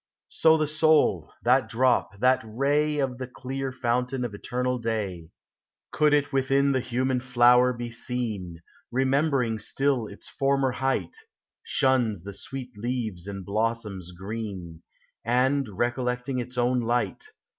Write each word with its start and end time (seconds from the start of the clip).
So 0.29 0.57
the 0.57 0.65
soul, 0.65 1.31
that 1.43 1.69
drop, 1.69 2.17
that 2.21 2.41
ray 2.43 2.97
Of 2.97 3.19
the 3.19 3.27
clear 3.27 3.71
fountain 3.71 4.25
of 4.25 4.33
eternal 4.33 4.79
day, 4.79 5.29
Could 5.91 6.11
it 6.11 6.33
within 6.33 6.71
the 6.71 6.79
human 6.79 7.19
flower 7.19 7.71
be 7.71 7.91
seen, 7.91 8.61
Remembering 8.91 9.59
still 9.59 10.07
its 10.07 10.27
former 10.27 10.71
height, 10.71 11.15
Shuns 11.61 12.23
the 12.23 12.33
sweet 12.33 12.71
leaves 12.75 13.27
and 13.27 13.45
blossoms 13.45 14.11
green, 14.13 14.81
And, 15.23 15.69
recollecting 15.69 16.39
its 16.39 16.57
own 16.57 16.79
light. 16.79 17.23